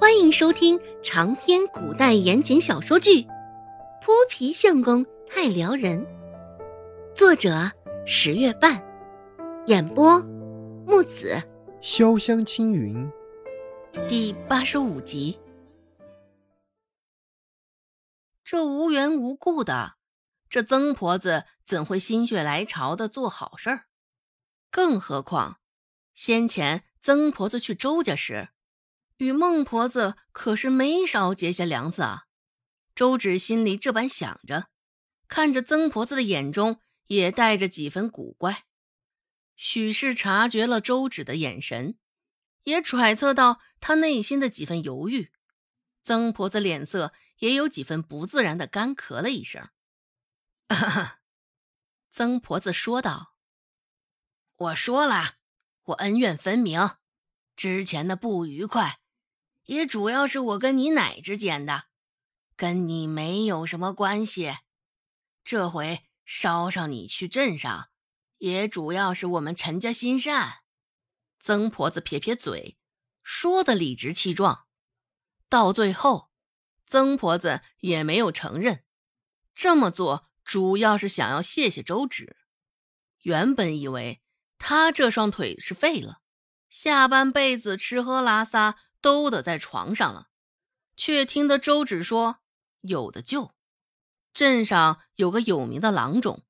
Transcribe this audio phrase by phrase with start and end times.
[0.00, 3.22] 欢迎收听长篇古代言情小说剧
[4.00, 6.00] 《泼皮相公太撩人》，
[7.16, 7.68] 作者
[8.06, 8.80] 十月半，
[9.66, 10.20] 演播
[10.86, 11.42] 木子
[11.82, 13.10] 潇湘青云，
[14.08, 15.36] 第八十五集。
[18.44, 19.94] 这无缘无故的，
[20.48, 23.86] 这曾婆子怎会心血来潮的做好事儿？
[24.70, 25.58] 更何况，
[26.14, 28.50] 先前曾婆子去周家时。
[29.18, 32.24] 与孟婆子可是没少结下梁子啊！
[32.94, 34.70] 周芷心里这般想着，
[35.28, 38.64] 看着曾婆子的眼中也带着几分古怪。
[39.56, 41.98] 许是察觉了周芷的眼神，
[42.62, 45.32] 也揣测到她内心的几分犹豫。
[46.04, 49.68] 曾婆子脸色也有几分不自然的干咳了一声。
[52.12, 53.34] 曾婆子说道
[54.56, 55.34] ：“我说了，
[55.84, 56.96] 我恩怨分明，
[57.56, 59.00] 之前的不愉快。”
[59.68, 61.84] 也主要是我跟你奶之间的，
[62.56, 64.56] 跟你没有什么关系。
[65.44, 67.90] 这回捎上你去镇上，
[68.38, 70.60] 也主要是我们陈家心善。
[71.38, 72.78] 曾婆子撇撇嘴，
[73.22, 74.64] 说的理直气壮。
[75.50, 76.30] 到最后，
[76.86, 78.84] 曾婆子也没有承认
[79.54, 82.38] 这么做，主要是想要谢谢周芷。
[83.20, 84.22] 原本以为
[84.56, 86.22] 她这双腿是废了，
[86.70, 88.78] 下半辈子吃喝拉撒。
[89.00, 90.28] 都得在床上了，
[90.96, 92.38] 却听得周芷说
[92.80, 93.52] 有的救。
[94.34, 96.44] 镇上有个有名的郎中，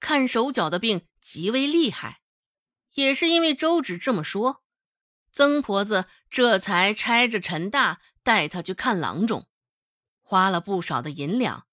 [0.00, 2.20] 看手脚的病极为厉害。
[2.92, 4.62] 也是因为周芷这么说，
[5.32, 9.48] 曾婆子这才差着陈大带他去看郎中，
[10.22, 11.66] 花了不少的银两。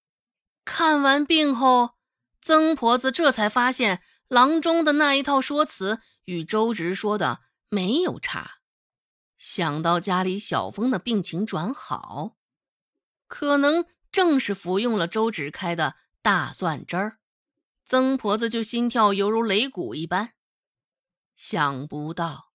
[0.64, 1.92] 看完病后，
[2.40, 8.61] 曾婆子这才发现郎中的那一套说辞与周芷说的没有差。
[9.42, 12.36] 想到家里小峰的病情转好，
[13.26, 17.18] 可能正是服用了周芷开的大蒜汁儿，
[17.84, 20.34] 曾婆子就心跳犹如擂鼓一般。
[21.34, 22.52] 想不到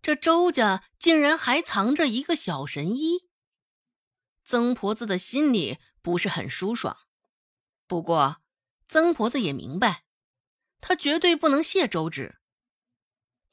[0.00, 3.28] 这周家竟然还藏着一个小神医，
[4.46, 6.96] 曾婆子的心里不是很舒爽。
[7.86, 8.38] 不过，
[8.88, 10.04] 曾婆子也明白，
[10.80, 12.38] 她绝对不能谢周芷。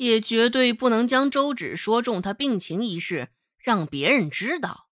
[0.01, 3.29] 也绝对不能将周芷说中他病情一事
[3.59, 4.89] 让别人知道。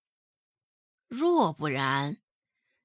[1.08, 2.18] 若不然，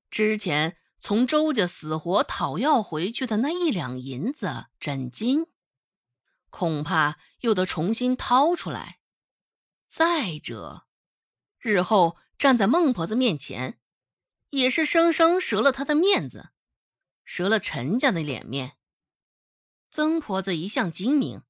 [0.09, 5.49] 之前从周家死活讨要回去的那一两银子枕巾，
[6.49, 8.97] 恐怕又得重新掏出来。
[9.87, 10.87] 再者，
[11.59, 13.79] 日后站在孟婆子面前，
[14.49, 16.49] 也是生生折了她的面子，
[17.23, 18.77] 折了陈家的脸面。
[19.91, 21.43] 曾婆子一向精明。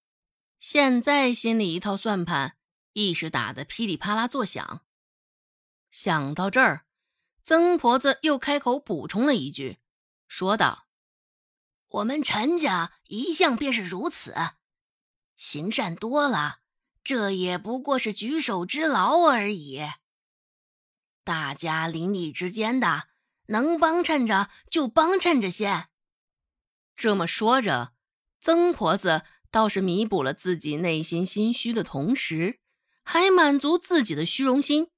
[0.67, 2.57] 现在心里一套算盘，
[2.93, 4.83] 一时打得噼里啪啦作响。
[5.91, 6.87] 想到这儿，
[7.43, 9.77] 曾婆子又开口补充了一句，
[10.27, 10.87] 说道
[11.89, 14.33] ：“我们陈家一向便是如此，
[15.35, 16.61] 行善多了，
[17.03, 19.83] 这也不过是举手之劳而已。
[21.23, 23.09] 大家邻里之间的，
[23.49, 25.89] 能帮衬着就帮衬着些。”
[26.97, 27.93] 这么说着，
[28.41, 29.25] 曾婆子。
[29.55, 32.59] 倒是弥补了自己内心心虚的同时，
[33.03, 34.89] 还满足自己的虚荣心。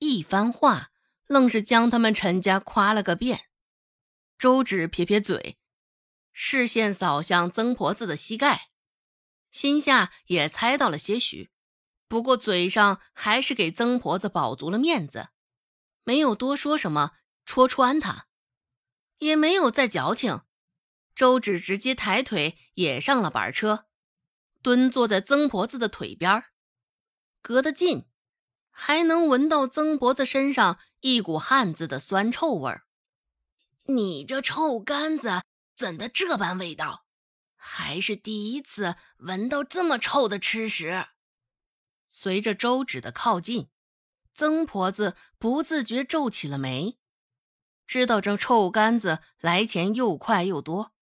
[0.00, 0.90] 一番话，
[1.28, 3.44] 愣是将他们陈家夸了个遍。
[4.36, 5.58] 周芷撇撇嘴，
[6.32, 8.70] 视线扫向曾婆子的膝盖，
[9.52, 11.52] 心下也猜到了些许，
[12.08, 15.28] 不过嘴上还是给曾婆子保足了面子，
[16.02, 17.12] 没有多说什么
[17.46, 18.26] 戳穿她，
[19.18, 20.40] 也没有再矫情。
[21.14, 23.86] 周芷直接抬腿也上了板车，
[24.62, 26.44] 蹲坐在曾婆子的腿边
[27.40, 28.06] 隔得近，
[28.70, 32.84] 还能闻到曾婆子身上一股汗渍的酸臭味儿。
[33.86, 35.42] 你这臭干子
[35.76, 37.06] 怎的这般味道？
[37.56, 41.06] 还是第一次闻到这么臭的吃食。
[42.08, 43.68] 随着周芷的靠近，
[44.32, 46.98] 曾婆子不自觉皱起了眉，
[47.86, 50.92] 知道这臭干子来钱又快又多。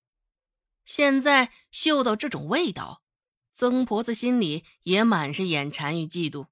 [0.90, 3.04] 现在嗅到这种味道，
[3.54, 6.48] 曾婆子心里也满是眼馋与嫉妒。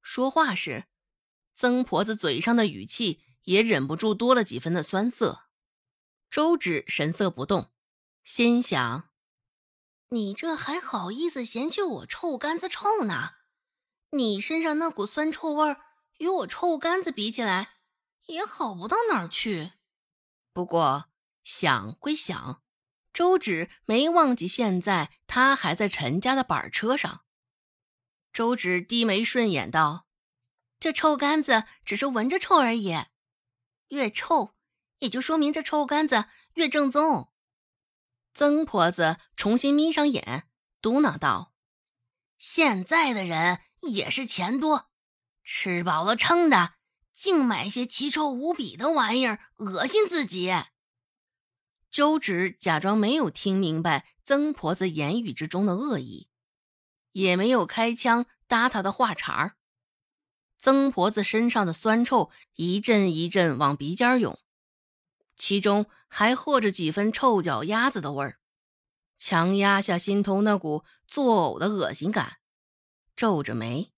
[0.00, 0.84] 说话时，
[1.52, 5.48] 曾婆子嘴上的语气也忍不住多了几分的酸涩。
[6.30, 7.72] 周芷神色不动，
[8.22, 9.10] 心想
[10.10, 13.32] ：“你这还好意思嫌弃我臭干子臭呢？
[14.10, 15.80] 你身上那股酸臭味儿
[16.18, 17.80] 与我臭干子比起来，
[18.26, 19.72] 也好不到哪儿去。
[20.52, 21.06] 不过
[21.42, 22.62] 想归想。”
[23.16, 27.24] 周芷没忘记，现在他还在陈家的板车上。
[28.30, 30.06] 周芷低眉顺眼道
[30.78, 32.94] ：“这臭干子只是闻着臭而已，
[33.88, 34.54] 越臭
[34.98, 36.26] 也就说明这臭干子
[36.56, 37.32] 越正宗。
[38.34, 40.46] 曾婆子重新眯上眼，
[40.82, 41.54] 嘟囔道
[42.36, 44.90] ：“现在的人也是钱多，
[45.42, 46.74] 吃饱了撑的，
[47.14, 50.52] 净买些奇臭无比的玩意儿，恶心自己。”
[51.96, 56.28] 周芷假装没有听明白曾婆子言语之中的恶意，
[57.12, 59.56] 也没有开腔搭他的话茬儿。
[60.58, 64.38] 曾婆子身上的酸臭一阵一阵往鼻尖涌，
[65.38, 68.40] 其中还和着几分臭脚丫子的味儿，
[69.16, 72.36] 强压下心头那股作呕的恶心感。
[73.16, 73.94] 皱着眉，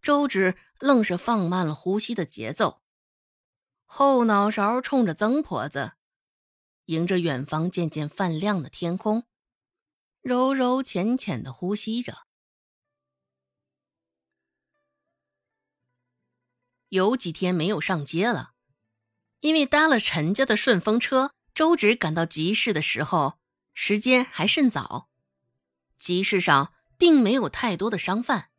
[0.00, 2.82] 周芷愣是放慢了呼吸的节奏，
[3.84, 5.94] 后脑勺冲着曾婆子。
[6.86, 9.24] 迎着远方渐渐泛亮的天空，
[10.22, 12.26] 柔柔浅浅的呼吸着。
[16.88, 18.52] 有几天没有上街了，
[19.40, 21.32] 因为搭了陈家的顺风车。
[21.52, 23.38] 周芷赶到集市的时候，
[23.72, 25.08] 时间还甚早，
[25.98, 28.50] 集市上并没有太多的商贩。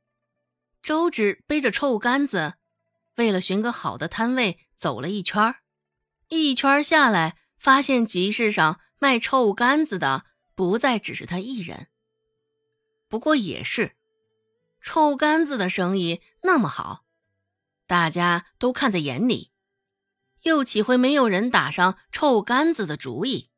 [0.81, 2.55] 周芷背着臭干子，
[3.15, 5.55] 为了寻个好的摊位，走了一圈
[6.29, 7.37] 一圈下来。
[7.57, 10.25] 发现集市上卖臭干子的
[10.55, 11.87] 不再只是他一人。
[13.07, 13.95] 不过也是，
[14.81, 17.05] 臭干子的生意那么好，
[17.85, 19.51] 大家都看在眼里，
[20.43, 23.49] 又岂会没有人打上臭干子的主意？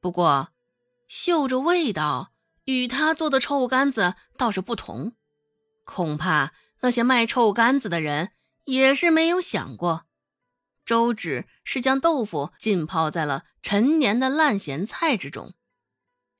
[0.00, 0.50] 不过，
[1.08, 2.32] 嗅着味道，
[2.64, 5.14] 与他做的臭干子倒是不同。
[5.84, 8.32] 恐怕那些卖臭干子的人
[8.64, 10.06] 也是没有想过。
[10.84, 15.54] 周芷是将豆腐浸泡在了陈年的烂咸菜之中，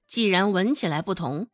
[0.06, 1.49] 既然闻起来不同，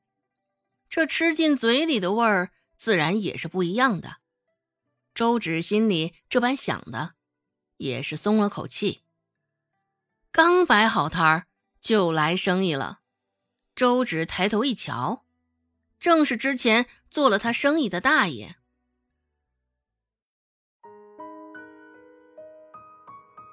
[0.89, 4.17] 这吃进嘴里的味儿自然也是不一样的。
[5.15, 7.15] 周芷心里这般想的，
[7.77, 9.03] 也是松了口气。
[10.33, 11.47] 刚摆好摊儿，
[11.81, 13.01] 就来生意了。
[13.75, 15.27] 周芷抬头一瞧，
[15.99, 18.57] 正是之前做了他生意的大爷。